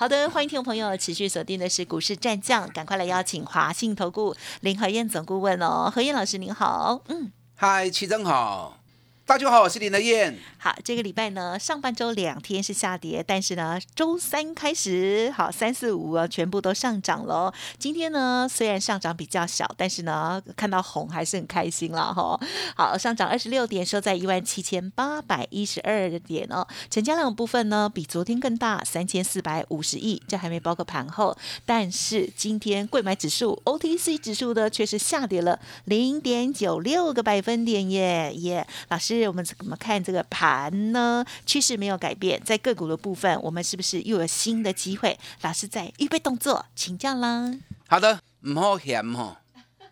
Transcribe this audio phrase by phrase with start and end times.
[0.00, 8.77] 好的，欢迎听众朋友持续锁定的是股市战将，赶快来邀请华信投顾林和燕总顾问哦，何燕老师您好，嗯，嗨，齐总好。
[9.28, 10.38] 大家好，我是林德燕。
[10.56, 17.52] 好，这个礼拜呢，上半周两天是下跌，但是呢，周三开始，好，三四五啊，全部都上涨喽。
[17.78, 22.40] 今天呢，虽然上涨比较小，但是呢，看到红还是很开心了哈。
[22.74, 26.66] 好，上涨二十六点，收在一万七千八百一十二点哦。
[26.90, 31.36] 成交量部分呢，比昨天更大，三千四百五十亿，这还没包括盘后。
[31.66, 39.17] 但是今天贵买指数 OTC 指数呢，却是下跌了零点九六个百分点耶耶，老师。
[39.26, 41.24] 我们怎么看这个盘呢？
[41.46, 45.18] 趋势没有改变，在个股的部分，我们是不是又有新的机会？
[45.40, 47.52] 老师在预备动作，请教啦。
[47.88, 49.40] 好的，唔好嫌哈。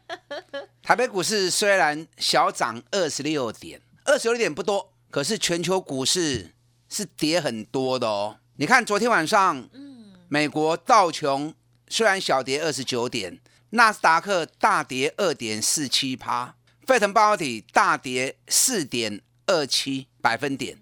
[0.83, 6.53] 台北股市虽然小涨二十六点，二十六点不多，可是全球股市
[6.89, 8.36] 是跌很多的哦。
[8.56, 11.53] 你看昨天晚上，嗯，美国道琼
[11.89, 16.55] 虽然小跌二十九点，纳斯达克大跌二点四七趴。
[16.87, 20.79] 沸腾半导体大跌四点二七百分点，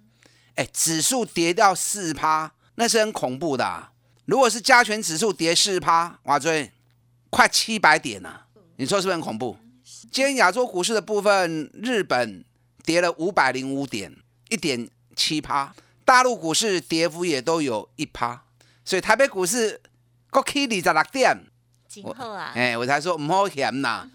[0.55, 3.88] 哎，指数跌掉四趴，那是很恐怖的。
[4.27, 6.70] 如果是加权指数跌四趴，哇，追
[7.30, 9.56] 快七百点啊，你说是不是很恐怖？
[10.12, 12.44] 今天亚洲股市的部分，日本
[12.84, 14.14] 跌了五百零五点，
[14.50, 18.44] 一点七趴，大陆股市跌幅也都有一趴，
[18.84, 19.80] 所以台北股市
[20.30, 21.38] 国 K 二十六点，
[21.88, 24.06] 今后啊，哎，我才说唔好嫌呐。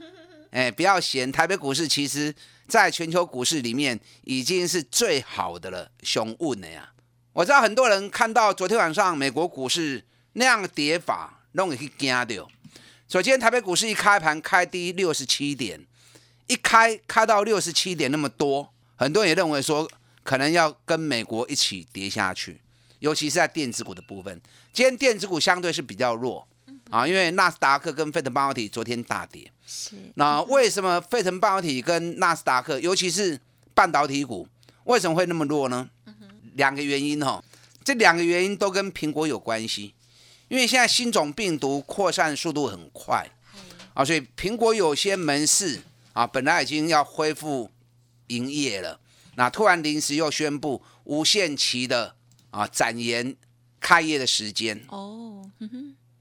[0.51, 2.33] 哎，不要嫌台北股市，其实
[2.67, 6.91] 在全球股市里面已经是最好的了，雄稳的呀。
[7.33, 12.49] 我知道很多人看到昨天晚上美国股市那样的跌法，容易去惊掉。
[13.07, 15.85] 首先，台北股市一开盘开低六十七点，
[16.47, 19.89] 一开开到六十七点那么多，很多人也认为说
[20.23, 22.59] 可能要跟美国一起跌下去，
[22.99, 24.41] 尤其是在电子股的部分。
[24.73, 26.47] 今天电子股相对是比较弱。
[26.89, 29.95] 啊，因为纳斯达克跟费城半导体昨天大跌，是。
[30.15, 33.39] 那为什么费城半导体跟纳斯达克，尤其是
[33.75, 34.47] 半导体股，
[34.85, 35.87] 为什么会那么弱呢？
[36.55, 37.43] 两个原因哈，
[37.83, 39.93] 这两个原因都跟苹果有关系，
[40.47, 43.29] 因为现在新种病毒扩散速度很快，
[43.93, 45.79] 啊，所以苹果有些门市
[46.13, 47.69] 啊，本来已经要恢复
[48.27, 48.99] 营业了，
[49.35, 52.15] 那突然临时又宣布无限期的
[52.49, 53.35] 啊展延
[53.79, 54.83] 开业的时间。
[54.89, 55.49] 哦。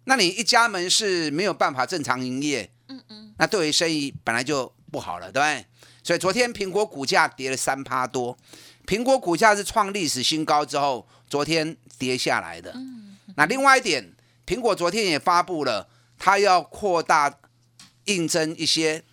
[0.04, 5.66] 那你一家门市没有办法正常营业，嗯嗯，那对于生意本来就不好了，对不对？
[6.02, 8.36] 所以昨天苹果股价跌了三趴多，
[8.86, 12.74] 苹果股价是创历史新高之后，昨天跌下来的。
[13.36, 14.14] 那另外一点，
[14.46, 15.88] 苹果昨天也发布了，
[16.18, 17.38] 它要扩大
[18.04, 19.04] 应征一些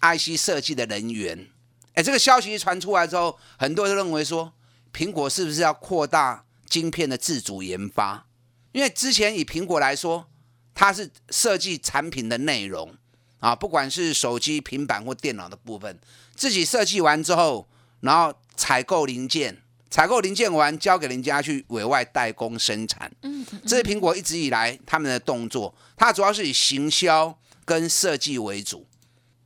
[0.00, 1.48] IC 设计的人员。
[1.94, 4.52] 哎，这个消息一传出来之后，很多人认为说，
[4.92, 8.26] 苹果是不是要扩大晶片的自主研发？
[8.72, 10.28] 因为之前以苹果来说，
[10.74, 12.96] 它是设计产品的内容
[13.44, 15.98] 啊，不管是手机、平板或电脑的部分，
[16.34, 17.68] 自己设计完之后，
[18.00, 19.60] 然后采购零件，
[19.90, 23.12] 采购零件完交给人家去委外代工生产。
[23.20, 28.86] 嗯，这是苹果一直以来他们的动作，它主要是以行销跟设计为主。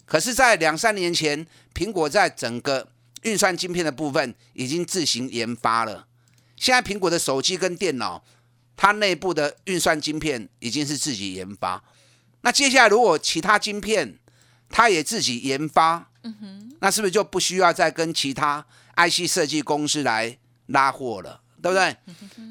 [0.06, 1.44] 可是，在两三年前，
[1.74, 2.92] 苹果在整个
[3.22, 6.06] 运算晶片的部分已经自行研发了。
[6.54, 8.22] 现在，苹果的手机跟电脑。
[8.80, 11.82] 它内部的运算晶片已经是自己研发，
[12.42, 14.18] 那接下来如果其他晶片
[14.68, 18.64] 它也自己研发，嗯哼，那是不是就不需要再跟其他
[18.96, 21.96] IC 设计公司来拉货了，对不对？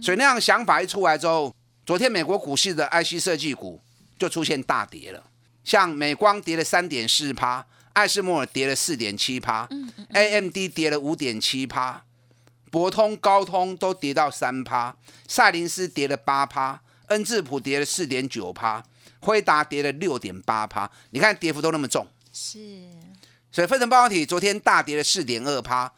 [0.02, 1.56] 所以那样想法一出来之后，
[1.86, 3.82] 昨天美国股市的 IC 设计股
[4.18, 5.24] 就出现大跌了，
[5.64, 9.68] 像美光跌了三点四趴，艾斯摩尔跌了四点七趴
[10.14, 12.04] ，AMD 跌了五点七趴。
[12.70, 14.96] 博通、高通都跌到三趴，
[15.28, 18.84] 赛灵斯跌了八趴，恩智浦跌了四点九趴，
[19.20, 20.90] 辉达跌了六点八趴。
[21.12, 22.60] 你看跌幅都那么重，是。
[23.52, 25.92] 所以飞腾半导体昨天大跌了四点二趴，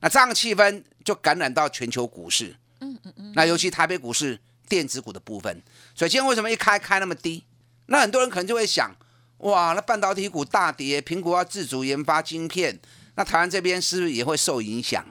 [0.00, 2.56] 那这样的气氛就感染到全球股市。
[2.80, 3.32] 嗯嗯嗯。
[3.34, 4.38] 那尤其台北股市
[4.68, 5.62] 电子股的部分，
[5.94, 7.44] 所以今天为什么一开开那么低？
[7.86, 8.94] 那很多人可能就会想，
[9.38, 12.80] 哇，那半导体股大跌，苹果要自主研发晶片，
[13.16, 15.04] 那台湾这边是不是也会受影响？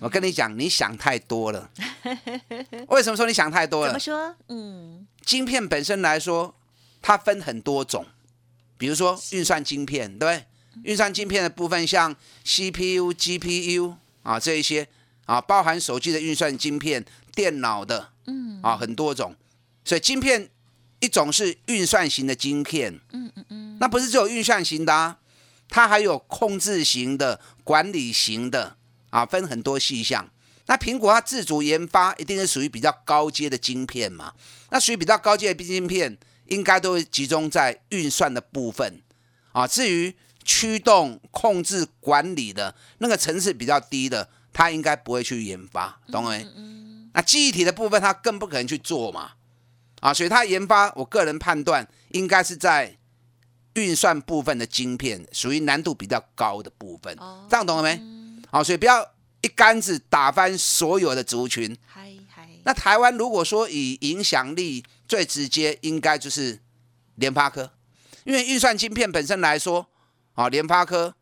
[0.00, 1.70] 我跟你讲，你想太多了。
[2.88, 3.88] 为什么说你想太多了？
[3.88, 4.34] 怎么说？
[4.48, 6.54] 嗯，晶片本身来说，
[7.06, 8.06] 它分很多种，
[8.78, 10.46] 比如说运算晶片，对不对？
[10.84, 14.88] 运算晶片的部分，像 CPU、GPU 啊这一些
[15.26, 17.04] 啊，包含手机的运算晶片、
[17.34, 19.36] 电脑的，嗯，啊很多种。
[19.84, 20.48] 所以晶片
[21.00, 25.18] 一种是运算型的晶片，嗯嗯嗯，那不是只有运算型的啊，
[25.68, 28.78] 它还有控制型的、管理型的
[29.10, 30.26] 啊，分很多细项。
[30.66, 34.32] 那苹果它自主研发，一定是属于比较高阶的晶片嘛？
[34.70, 39.02] 那属于比较高阶的晶片，应该都会集中在运算的部分
[39.52, 39.66] 啊。
[39.66, 40.14] 至于
[40.44, 46.46] 驱动、控制、管理的那个层次比较低的，它应该不会去研发，懂没？
[47.12, 49.32] 那记忆体的部分，它更不可能去做嘛。
[50.00, 52.98] 啊，所以它研发，我个人判断应该是在
[53.74, 57.16] 运算部分的晶片，属于难度比较高的部分。
[57.48, 58.00] 这样懂了没？
[58.50, 59.14] 好，所以不要。
[59.44, 61.76] 一竿子打翻所有的族群。
[62.62, 64.82] 那台湾如果说以影响力
[65.14, 66.58] 最直接，应该就是
[67.14, 67.70] 联发科，
[68.24, 69.88] 因为运算晶片本身来说，
[70.32, 71.14] 啊，联发科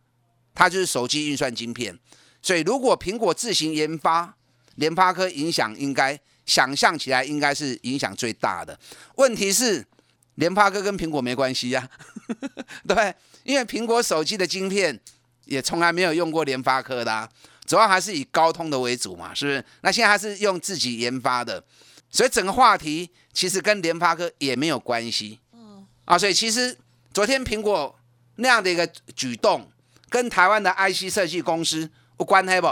[0.54, 1.98] 它就是手机运算晶片，
[2.40, 4.34] 所以如果苹果自行研发，
[4.76, 8.80] 联发科影响应该想象起来应该是影响最大的。
[9.16, 9.84] 问题是
[10.36, 11.86] 联发科跟苹果没关系呀，
[12.88, 14.98] 对，因为苹果手机的晶片
[15.44, 17.28] 也从来没有用过联发科的。
[17.66, 19.62] 主要还是以高通的为主嘛，是不是？
[19.82, 21.62] 那现在还是用自己研发的，
[22.10, 25.38] 所以整个话题其实跟联发科也没有关系。
[26.04, 26.76] 啊，所以其实
[27.12, 27.94] 昨天苹果
[28.36, 29.70] 那样的一个举动，
[30.08, 31.88] 跟台湾的 IC 设计公司
[32.18, 32.66] 有关系不？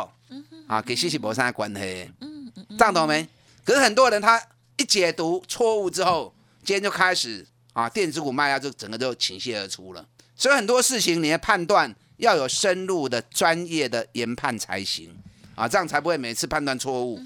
[0.67, 2.11] 啊，给西西博山关系。
[2.21, 3.27] 嗯嗯这样懂没？
[3.65, 4.41] 可是很多人他
[4.77, 6.35] 一解读错误之后，
[6.65, 10.07] 今天就开始啊，电子股卖压就整个就倾泻而出了。
[10.35, 11.95] 所以很多事情你的判断。
[12.21, 15.09] 要有深入的专业的研判才行
[15.55, 17.19] 啊，这样才不会每次判断错误。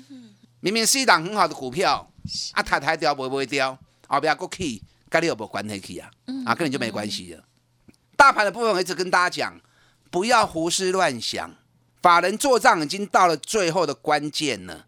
[0.64, 2.10] 明明是一档很好的股票，
[2.52, 3.78] 啊，抬抬掉不会掉，
[4.08, 6.10] 后边过去跟你有无关系去啊？
[6.46, 7.44] 啊，跟你就没关系了。
[8.16, 9.60] 大盘的部分我一直跟大家讲，
[10.10, 11.54] 不要胡思乱想。
[12.00, 14.86] 法人做账已经到了最后的关键了，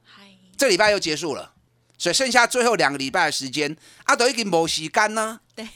[0.56, 1.52] 这礼拜又结束了，
[1.98, 5.38] 所以剩下最后两个礼拜的时间，啊，都已经没时间呢。
[5.54, 5.68] 对，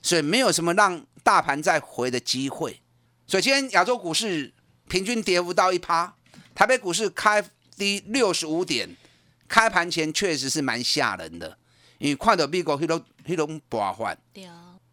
[0.00, 2.80] 所以没有什么让大盘再回的机会。
[3.26, 4.54] 所以今天亚洲股市
[4.86, 6.14] 平均跌幅到一趴，
[6.54, 7.44] 台北股市开
[7.76, 8.96] 低六十五点，
[9.54, 11.56] 开盘前确实是蛮吓人的，
[11.98, 14.18] 因为看到美国黑龙黑龙破坏。
[14.32, 14.48] 对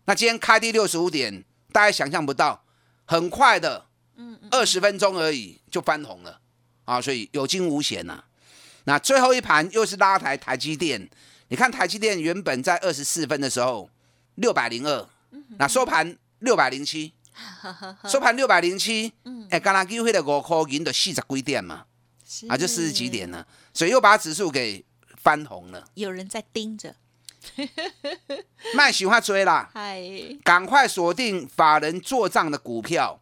[0.06, 2.64] 那今天开低六十五点，大家想象不到，
[3.06, 3.88] 很快的，
[4.18, 6.40] 嗯二十分钟而已就翻红了
[6.86, 8.24] 啊，所以有惊无险呐。
[8.84, 11.10] 那最后一盘又是拉抬台积电，
[11.48, 13.90] 你看台积电原本在二十四分的时候
[14.36, 15.10] 六百零二，
[15.58, 17.14] 那收盘六百零七。
[18.08, 19.12] 收盘六百零七，
[19.50, 21.86] 哎，刚刚机会的五块银的四十几点嘛，
[22.48, 24.84] 啊，就四十几点了，所以又把指数给
[25.18, 25.88] 翻红了。
[25.96, 26.96] 有人在盯着，
[28.76, 29.72] 卖喜欢追啦，
[30.44, 33.20] 赶快锁定法人做账的股票，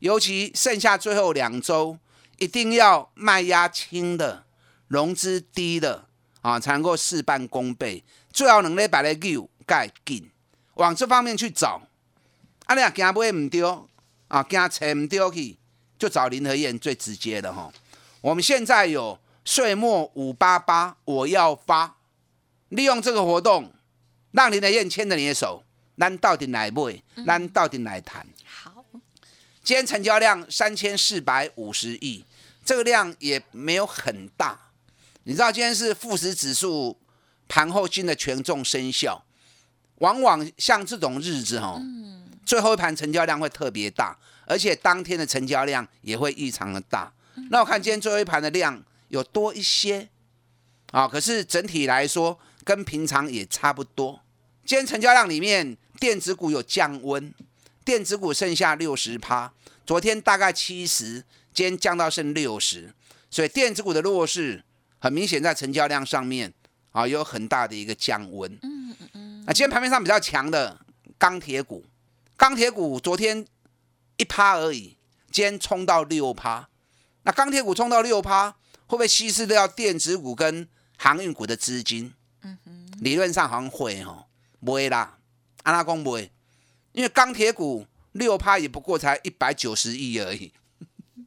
[0.00, 1.98] 尤其剩下最后两周，
[2.38, 4.44] 一定要卖压轻的，
[4.88, 6.06] 融资低的
[6.40, 8.04] 啊，才能够事半功倍。
[8.32, 10.30] 最好能力摆在 Q 盖紧，
[10.74, 11.82] 往这方面去找。
[12.66, 13.88] 啊，你啊惊买唔丢
[14.28, 15.58] 啊，惊钱唔丢去，
[15.98, 17.72] 就找林和燕最直接的哈。
[18.20, 21.96] 我们现在有岁末五八八，我要发，
[22.68, 23.72] 利用这个活动，
[24.32, 25.64] 让林和燕牵着你的手，
[25.96, 28.26] 咱到底来买，咱到底来谈。
[28.44, 28.84] 好，
[29.62, 32.24] 今天成交量三千四百五十亿，
[32.62, 34.58] 这个量也没有很大。
[35.24, 36.98] 你知道今天是富时指数
[37.48, 39.24] 盘后新的权重生效，
[39.96, 41.80] 往往像这种日子哈。
[42.44, 47.10] 最后一盘成交量会特别大，而且当天的成交量也会异常的大。
[47.48, 50.08] 那我看今天最后一盘的量有多一些，
[50.92, 54.20] 啊，可是整体来说跟平常也差不多。
[54.64, 57.34] 今天成交量里面，电子股有降温，
[57.84, 59.52] 电子股剩下六十趴，
[59.84, 62.94] 昨天大概七十，今天降到剩六十，
[63.30, 64.64] 所以电子股的弱势
[64.98, 66.52] 很明显在成交量上面
[66.92, 68.52] 啊有很大的一个降温。
[68.62, 69.44] 嗯嗯嗯。
[69.46, 70.78] 那今天盘面上比较强的
[71.18, 71.84] 钢铁股。
[72.36, 73.44] 钢铁股昨天
[74.16, 74.96] 一趴而已，
[75.30, 76.69] 今天冲到六趴。
[77.22, 78.50] 那钢铁股冲到六趴，
[78.86, 82.12] 会不会稀释掉电子股跟航运股的资金？
[82.42, 84.26] 嗯哼，理论上好像会哦，
[84.64, 85.18] 不会啦。
[85.64, 86.30] 阿拉公不会，
[86.92, 90.52] 因为钢铁股六趴也不过才一百九十亿而已。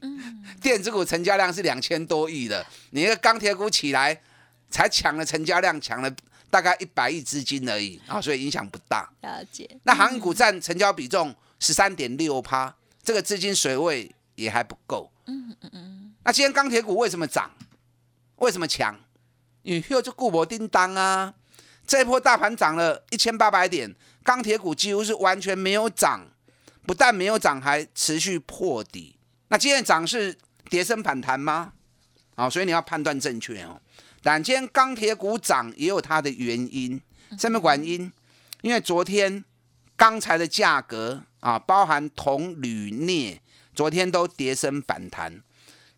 [0.01, 4.21] 嗯，电子股成交量是两千多亿的，你个钢铁股起来
[4.69, 6.13] 才抢了成交量，抢了。
[6.49, 9.11] 大概一百亿资金而已啊，所以影响不大。
[9.21, 9.67] 了解。
[9.85, 15.11] 那航运股占成交比重十三点六趴，这个资金水位也还不够。
[15.25, 16.13] 嗯嗯嗯。
[16.23, 17.51] 那今天钢铁股为什么涨？
[18.37, 18.99] 为什么强？
[19.61, 21.33] 因为又就固博叮当啊，
[21.87, 26.27] 这一波大盘涨了一千八百点，钢铁股几乎是完全没有涨，
[26.85, 29.15] 不但没有涨，还持续破底。
[29.47, 30.37] 那今天涨是
[30.69, 31.73] 跌升反弹吗？
[32.35, 33.79] 啊，所以你要判断正确哦。
[34.21, 36.99] 但今天钢铁股涨也有它的原因，
[37.37, 38.11] 什么原因？
[38.61, 39.43] 因为昨天
[39.95, 43.41] 钢材的价格啊，包含铜、铝、镍，
[43.73, 45.41] 昨天都跌升反弹。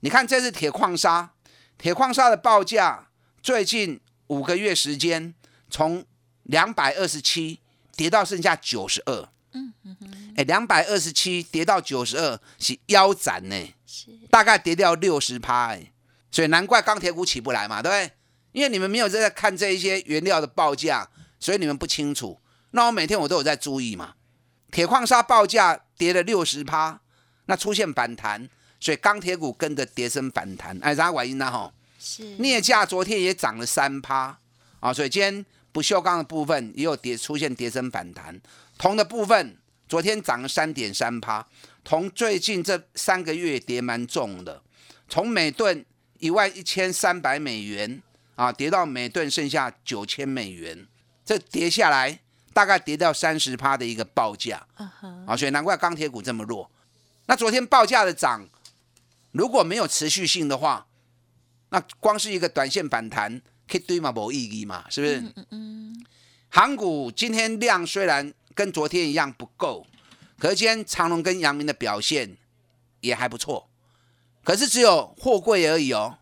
[0.01, 1.31] 你看，这是铁矿砂，
[1.77, 3.07] 铁矿砂的报价
[3.41, 5.33] 最近五个月时间
[5.69, 6.05] 从
[6.43, 7.59] 两百二十七
[7.95, 9.29] 跌到剩下九十二。
[9.53, 10.33] 嗯嗯嗯。
[10.37, 15.91] 哎，两百二十七跌到九十二是腰斩呢，是大概跌掉六十趴哎。
[16.29, 18.11] 所以难怪钢铁股起不来嘛，对不对？
[18.51, 22.39] 因为你们没有在看这一些原料的报价，所以你们不清楚。
[22.71, 24.15] 那我每天我都有在注意嘛。
[24.71, 26.99] 铁矿砂报价跌了六十趴，
[27.45, 28.47] 那出现反弹，
[28.79, 30.77] 所以钢铁股跟着跌升反弹。
[30.81, 31.51] 哎，啥原因呢？
[31.51, 34.37] 哈，是镍价昨天也涨了三趴
[34.79, 38.39] 啊，所以今天不锈钢的部分也有跌出现跌升反弹。
[38.77, 41.45] 铜的部分昨天涨了三点三趴，
[41.83, 44.61] 铜最近这三个月跌蛮重的，
[45.09, 45.85] 从每吨。
[46.19, 48.01] 一万一千三百美元
[48.35, 50.87] 啊，跌到每吨剩下九千美元，
[51.25, 52.17] 这跌下来
[52.53, 54.65] 大概跌掉三十趴的一个报价
[55.27, 56.71] 啊，所以难怪钢铁股这么弱。
[57.27, 58.47] 那昨天报价的涨，
[59.31, 60.87] 如果没有持续性的话，
[61.69, 65.19] 那光是一个短线反弹，可以堆嘛没意义嘛，是不是？
[65.19, 66.05] 嗯嗯。
[66.49, 69.85] 航股今天量虽然跟昨天一样不够，
[70.39, 72.37] 可是今天长隆跟阳明的表现
[73.01, 73.67] 也还不错。
[74.43, 76.19] 可是只有货柜而已哦，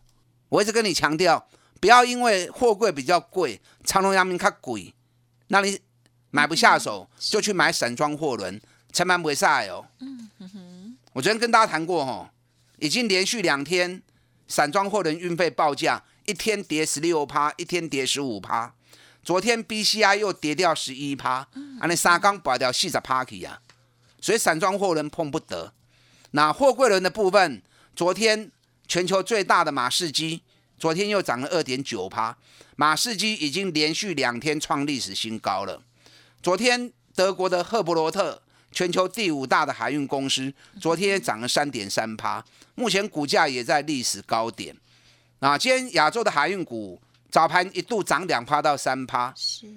[0.49, 1.47] 我一直跟你强调，
[1.79, 4.95] 不要因为货柜比较贵，长隆、阳明它贵，
[5.47, 5.79] 那你
[6.31, 8.59] 买不下手，就去买散装货轮，
[8.91, 9.85] 成本不会晒哦。
[9.99, 10.29] 嗯
[11.13, 12.31] 我昨天跟大家谈过哈，
[12.79, 14.01] 已经连续两天
[14.47, 18.73] 散装货轮运费报价一天跌十六趴，一天跌十五趴，
[19.23, 21.47] 昨天 BCI 又跌掉十一趴，
[21.79, 23.61] 啊，那沙钢拔掉四十趴去啊，
[24.19, 25.73] 所以散装货轮碰不得。
[26.31, 27.61] 那货柜轮的部分。
[27.95, 28.51] 昨天
[28.87, 30.41] 全球最大的马士基，
[30.79, 32.35] 昨天又涨了二点九趴。
[32.75, 35.83] 马士基已经连续两天创历史新高了。
[36.41, 38.41] 昨天德国的赫伯罗特，
[38.73, 40.51] 全球第五大的海运公司，
[40.81, 42.43] 昨天涨了三点三趴，
[42.75, 44.75] 目前股价也在历史高点。
[45.39, 46.99] 啊，今天亚洲的海运股
[47.29, 49.33] 早盘一度涨两趴到三趴，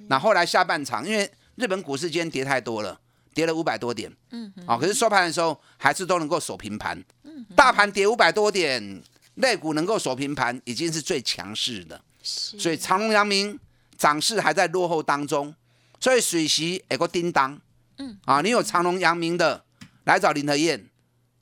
[0.08, 2.98] 那后来下半场，因为日本股市今天跌太多了。
[3.34, 9.02] 跌了五百多点，嗯，啊，可是收盘的时候还是都能够守平盘，嗯，大盘跌五百多点，
[9.34, 13.60] 类股能够守平盘已经是最强势的，所以长隆、阳明
[13.98, 15.54] 涨势还在落后当中，
[16.00, 17.60] 所以水席有个叮当，
[17.98, 19.64] 嗯，啊，你有长隆、阳明的
[20.04, 20.88] 来找林和燕，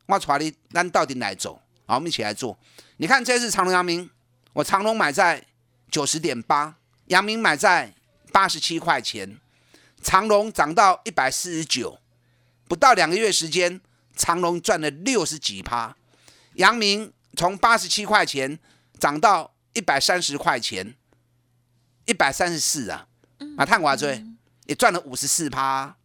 [0.07, 2.59] 我带你，咱到底来走，好，我们一起来做。
[2.99, 4.09] 你看这次长隆、阳明，
[4.53, 5.45] 我长隆买在
[5.91, 7.95] 九十点八，阳明买在
[8.33, 9.39] 八十七块钱。
[10.03, 11.99] 长隆涨到一百四十九，
[12.69, 13.81] 不到两个月时间，
[14.15, 15.97] 长隆赚了六十几趴。
[16.57, 18.59] 阳明从八十七块钱
[19.01, 20.95] 涨到一百三十块钱，
[22.05, 23.07] 一百三十四啊，
[23.57, 24.23] 啊，探华追
[24.67, 25.97] 也赚了五十四趴。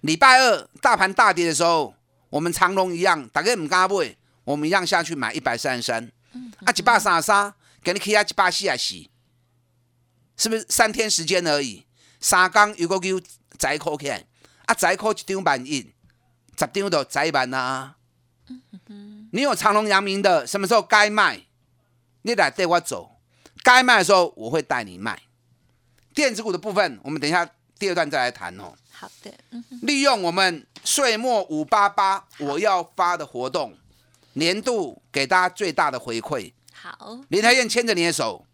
[0.00, 1.94] 礼拜二大盘大跌的时候，
[2.30, 6.12] 我们长隆一样，大家唔敢买，我们一样下去买一百三十三，
[6.64, 8.94] 啊，一百三十三，给你开啊一百四啊四，
[10.36, 11.84] 是不是三天时间而已？
[12.20, 13.08] 三天如果叫
[13.58, 14.24] 宰口起来，
[14.66, 15.92] 啊宰口一张万一，
[16.56, 17.96] 十张就宰万啊。
[19.32, 21.40] 你有长隆、阳明的，什么时候该卖，
[22.22, 23.16] 你来带我走。
[23.64, 25.20] 该卖的时候，我会带你卖。
[26.14, 27.48] 电子股的部分，我们等一下
[27.78, 28.72] 第二段再来谈哦。
[28.98, 29.30] 好的。
[29.82, 33.74] 利用我们岁末五八八我要发的活动，
[34.32, 36.52] 年度给大家最大的回馈。
[36.72, 37.18] 好。
[37.28, 38.46] 林台燕牵着你的手，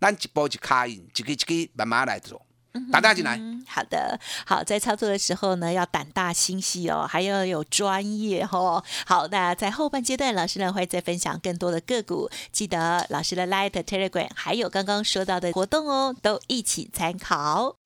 [0.00, 2.42] 咱一步一卡印，一个一个慢慢来做。
[2.90, 8.82] 胆大进来，好的，好，在操作的时候呢，要胆大心细哦，还要有专业哦。
[9.06, 17.76] 好，那在后半阶段，老师呢会再分享更多的个股，记得老师的 Light Telegram，还有刚刚说到的活动哦，都一起参考。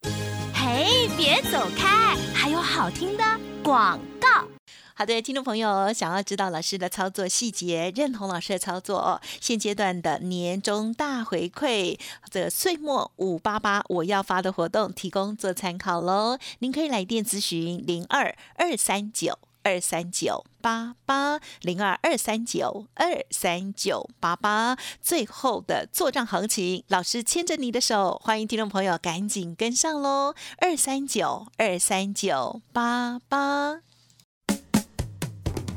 [1.18, 3.24] 别走开，还有好听的
[3.60, 4.46] 广告。
[4.94, 9.20] 好的，听众朋友，想要知道老师的操作细节，认同老师的操作。
[9.40, 11.98] 现阶段的年终大回馈，
[12.30, 16.38] 这岁末五八八我要发的活动，提供做参考喽。
[16.60, 19.36] 您可以来电咨询零二二三九
[19.68, 24.78] 二三九八八零二二三九二三九八八。
[25.02, 30.34] 最后的做账行情，老师牵着你的手，欢迎听众朋友赶紧跟上喽。
[30.62, 33.80] 二三九二三九八八。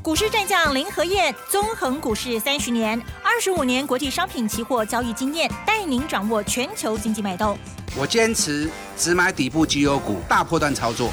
[0.02, 7.58] 股市战将林和燕，纵横股市三十年，二十五年国际商品期货交易经验，带您掌握全球经济脉动。
[7.94, 11.12] 我坚持只买底部绩优股，大波段操作。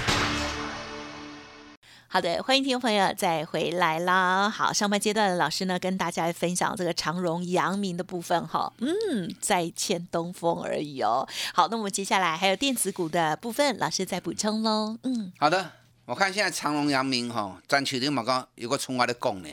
[2.13, 4.49] 好的，欢迎听众朋友再回来啦。
[4.49, 11.25] 好，上半阶段的老师呢跟大家分享这个长荣、阳明的部分哈，嗯，再欠东风而已哦。
[11.53, 14.97] 好，那我们接下来还有电子股的部分，老师再补充喽。
[15.03, 15.71] 嗯，好的，
[16.03, 19.47] 我看现在长荣、阳明哈，赚取的毛高有个冲外的供呢，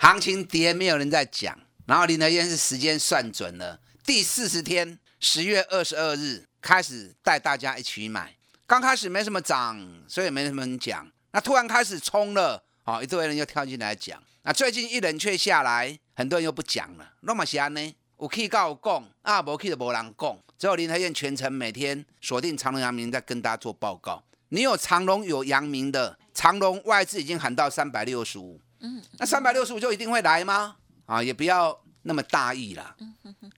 [0.00, 11.06] 行情跌没有人在讲，然后林德燕是时间算准了，第四十天，十月二十二日开始带大家一起买，刚开始没什么涨，所以没什么人讲。
[11.32, 14.22] 那突然开始冲了，哦，一堆人又跳进来讲。
[14.42, 17.12] 那最近一冷却下来，很多人又不讲了。
[17.20, 17.94] 那么安呢？
[18.18, 20.42] 有去告供，啊，无去就无人供。
[20.58, 24.22] 只有林台燕全程每天锁定长隆、阳明，在跟大家做报告。
[24.48, 30.76] 你有长隆有阳明的，长隆外资已经喊到三百六十五，嗯，那三百六十五就一定会来吗？
[31.06, 32.96] 啊，也不要那么大意啦。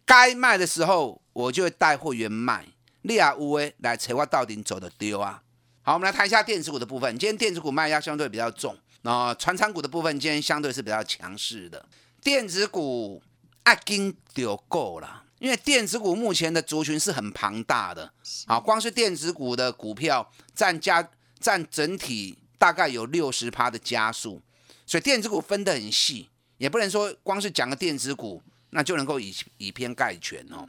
[0.04, 2.66] 该卖的时候，我就会带货源卖。
[3.02, 5.42] 你也有诶，来找我到底走的丢啊？
[5.82, 7.10] 好，我们来谈一下电子股的部分。
[7.18, 11.82] 今天电子股卖压相对比较重，那船厂股的部分今天相对是比较强势的。
[12.22, 13.22] 电子股
[13.62, 18.12] 啊，经丢够了，因为电子股目前的族群是很庞大的。
[18.44, 21.08] 啊，光是电子股的股票占加
[21.38, 24.42] 占整体大概有六十趴的加速，
[24.84, 30.68] 所以电子股分得很细，也不能说光是讲个电子股那就能够以以偏概全哦。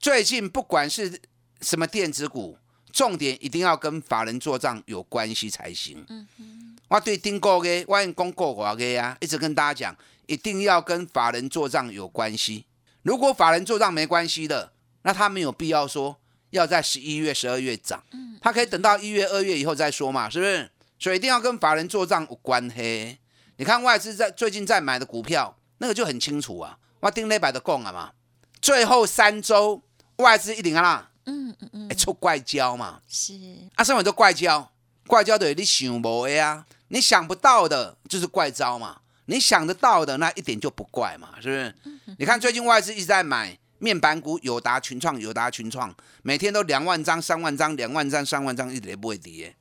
[0.00, 1.20] 最近不管是
[1.60, 2.58] 什么电子股。
[2.94, 6.06] 重点一定要跟法人做账有关系才行。
[6.08, 12.66] 嗯我对订购的，我用公过话的呀，一直跟大家讲，一定要跟法人做账有关系。
[13.02, 14.70] 如果法人做账没关系的，
[15.02, 16.16] 那他没有必要说
[16.50, 18.04] 要在十一月、十二月涨。
[18.12, 20.70] 嗯，他可以等到一月、二月以后再说嘛，是不是？
[21.00, 23.18] 所以一定要跟法人做账有关系。
[23.56, 26.78] 你看外资在最近在买的股票，那个就很清楚啊。
[27.00, 28.12] 我丁磊摆的供啊嘛，
[28.60, 29.82] 最后三周
[30.16, 31.10] 外资一定啊。
[31.26, 33.00] 嗯嗯嗯，出怪招嘛？
[33.08, 33.32] 是
[33.74, 34.72] 啊，上面都怪招，
[35.06, 41.74] 怪胶对你想无的啊，你想不到的就是怪招嘛，你想得到的那一点就不怪嘛，是不是？
[42.18, 49.56] 你看最近外资一直在买面板股，友达群创，友达群创，每天都两万张、三万张、两万张、三万张，一点不会跌。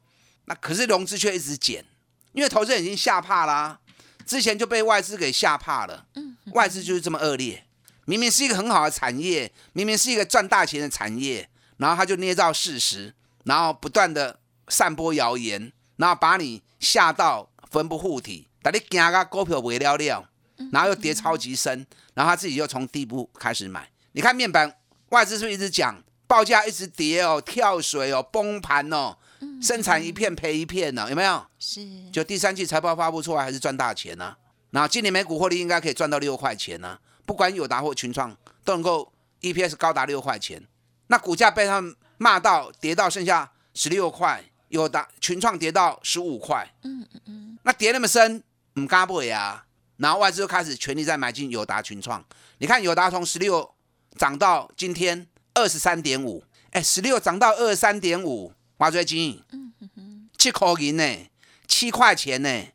[0.46, 1.86] 那可是融资却一直减，
[2.34, 3.80] 因为投资人已经吓怕啦，
[4.26, 6.06] 之前就被外资给吓怕了。
[6.16, 7.64] 嗯，外资就是这么恶劣，
[8.06, 11.50] 明明是一个很好的产业，明明是一个赚大钱的产业。
[11.84, 20.30] 然后他就捏造事实，然后不断的散播谣言，然后把你吓到魂不附体，把你惊个股票没了了，
[20.72, 23.92] 然后又跌超级深，然后他自己又从底部开始买。
[24.14, 24.78] 你看面板
[25.10, 29.18] 外资是不是一直讲报价一直跌哦，跳水哦，崩盘哦，
[29.62, 31.10] 生产一片赔一片呢？
[31.10, 31.46] 有没有？
[31.60, 31.86] 是。
[32.14, 34.38] 就第三季财报发布出来还是赚大钱呢？
[34.72, 40.66] 然后今年每股获利应该可以赚到六块钱呢，不管有达或群创都能够 EPS 高达六块钱。
[41.14, 48.44] 那股价被他们骂到跌到剩下十六块，有的群创跌到十五块，嗯嗯嗯，那跌那么深，
[48.80, 49.64] 唔敢买啊。
[49.98, 52.26] 然后外资就开始全力在买进友达群创。
[52.58, 53.76] 你看友达从十六
[54.18, 61.30] 涨到今天二十三点五，哎，十六涨到二十三点五，挖最金，嗯嗯嗯，七块银呢，
[61.68, 62.66] 七块钱呢，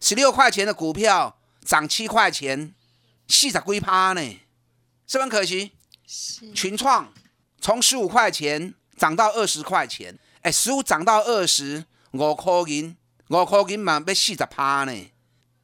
[0.00, 2.72] 十六块钱的股票涨七块钱，
[3.26, 4.22] 四十几趴呢，
[5.08, 5.72] 是不是很可惜？
[6.06, 7.12] 是群创。
[7.60, 12.96] 从十五块钱涨到二十块钱，哎，十五涨到二十五块银，
[13.28, 15.12] 五块银嘛被四十趴呢，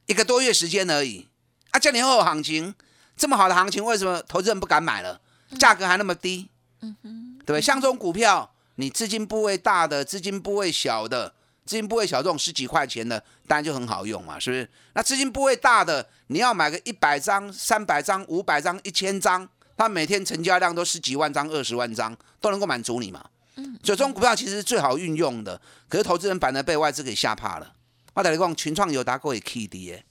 [0.06, 1.26] 一个多月时间而已。
[1.70, 2.74] 啊，这年后行情
[3.16, 5.20] 这么好的行情，为什么投资人不敢买了？
[5.58, 6.48] 价格还那么低，
[6.82, 7.60] 嗯哼，对不对？
[7.60, 14.68] 像这种股票，你资金部位大的，资金部位小的，资金部位小这种十几块钱的，当然就很好用嘛，是不是？
[14.92, 19.48] 那资金部位大的，你要买个一百张、三百张、五百张、一千张。
[19.76, 23.24] 它每天成交量都十几万张、二十万张，都能够满足你嘛？
[23.56, 27.74] 嗯，所以这种股票其实是最好运用的，可是投资人反而被外资给吓怕了。
[28.14, 30.04] 我等你讲，群创有达过也 K D 耶，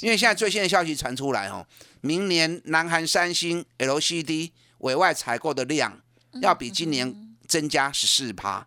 [0.00, 1.66] 因为现在最新的消息传出来哦，
[2.00, 6.00] 明年南韩三星 LCD 委外采购的量
[6.40, 8.66] 要比今年增加十四趴，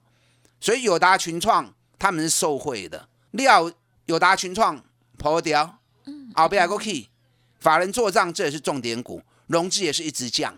[0.62, 3.10] 所以友达群创他们是受贿的。
[3.32, 3.70] 料
[4.06, 4.82] 友达群创
[5.18, 5.80] 破掉，
[6.36, 7.08] 后边还个 key，
[7.60, 10.58] 法人做账，这也是重点股，融资也是一直降。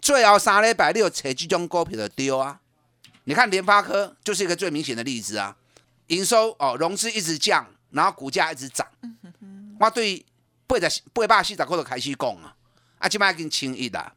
[0.00, 2.60] 最后三礼拜六扯这种股票的丢啊！
[3.24, 5.56] 你看联发科就是一个最明显的例子啊，
[6.06, 8.86] 营收哦融资一直降，然后股价一直涨。
[9.80, 10.24] 我对
[10.68, 12.54] 八十八百四十块都开始讲啊，
[12.98, 14.14] 啊，今麦已经轻易啦，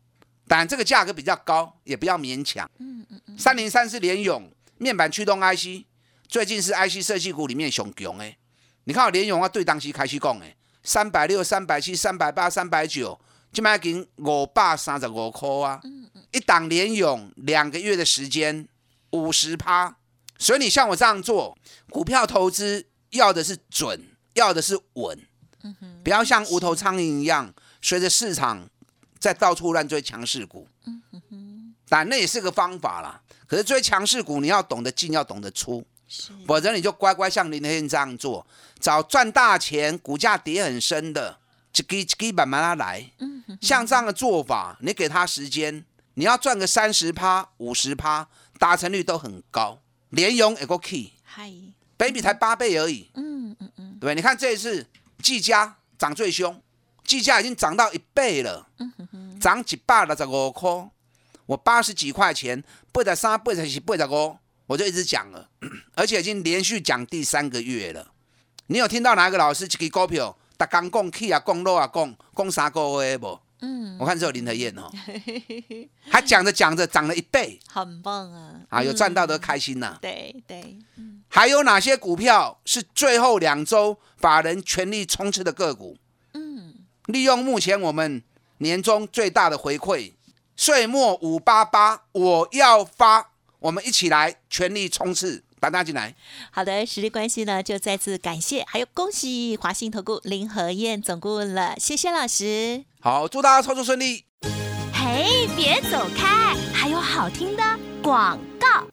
[0.47, 2.69] 但这个价格比较高，也不要勉强。
[3.35, 5.85] 三零三是联咏面板驱动 IC，
[6.27, 8.37] 最近是 IC 设计股里面熊强诶。
[8.83, 10.45] 你看联咏啊，对当时开始讲的，
[10.83, 13.19] 三百六、三百七、三百八、三百九。
[13.51, 15.81] 今麦已经五百三十五块啊！
[16.31, 18.67] 一档连勇两个月的时间
[19.09, 19.97] 五十趴，
[20.37, 21.57] 所以你像我这样做
[21.89, 25.19] 股票投资，要的是准，要的是稳，
[26.03, 28.69] 不要像无头苍蝇一样随着市场
[29.17, 30.67] 在到处乱追强势股。
[31.89, 33.19] 但那也是个方法啦。
[33.47, 35.83] 可是追强势股，你要懂得进，要懂得出，
[36.45, 38.45] 否则你就乖乖像林德燕这样做，
[38.79, 41.38] 找赚大钱，股价跌很深的。
[41.75, 43.11] 一给一给慢慢来，
[43.61, 48.27] 像这样的做法，你给他时间，你要赚个三十趴、五十趴，
[48.57, 49.81] 达成率都很高。
[50.09, 51.51] 连用一个 key，嗨
[51.95, 54.87] ，baby 才八倍而已，嗯嗯嗯，对你看这一次
[55.21, 56.61] 技嘉涨最凶，
[57.03, 58.67] 技嘉已经涨到一倍了，
[59.39, 60.89] 涨几百了十五块，
[61.45, 65.47] 我八十几块钱，八十三、八十四、八十五，我就一直讲了，
[65.93, 68.11] 而且已经连续讲第三个月了。
[68.67, 70.35] 你有听到哪个老师这个股票？
[70.59, 73.39] 他刚讲起啊，讲落啊，讲讲三个月不？
[73.61, 74.91] 嗯，我看只有林德燕哦，
[76.11, 78.55] 他讲着讲着涨了一倍，很棒啊！
[78.69, 79.97] 啊，有赚到的开心呐。
[80.01, 81.23] 对对，嗯。
[81.29, 85.97] 还有哪些股票是最后两周法人全力冲刺的个股？
[86.33, 88.21] 嗯，利用目前我们
[88.57, 90.13] 年终最大的回馈，
[90.57, 95.45] 岁末五八八，我要发，我们一起来全力冲刺。
[95.59, 96.15] 打打进来，
[96.51, 102.85] 好的，实力关系呢，就再次感谢，还有恭喜华信投顾林和燕总顾问了，谢谢老师。
[103.01, 104.23] 好，祝大家操作顺利。
[104.93, 107.63] 嘿，别走开，还有好听的
[108.01, 108.39] 广。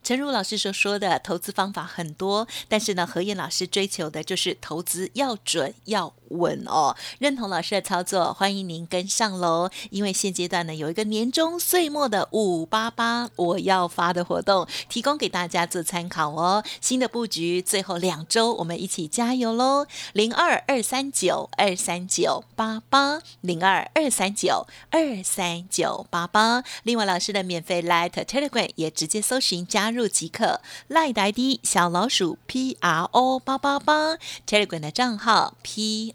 [0.03, 6.97] 陈如老师所说的投资方法很多，但是呢，何燕老师追求的就是投资要准要稳哦。
[7.19, 9.71] 认同老师的操作，欢迎您跟上喽。
[9.91, 16.65] 因为现阶段呢，有一个年终岁末的五八八我要发的活动，提供给大家做参考哦。
[16.81, 19.87] 新的布局，最后两周我们一起加油喽！
[20.13, 26.65] 零二二三九二三九八八零二二三九二三九八八。
[26.85, 29.67] 另外，老师的免费 Light Telegram 也直接搜寻。
[29.67, 36.15] 加入即可，赖呆的小老鼠 P R O 八八八，Telegram 的账号 P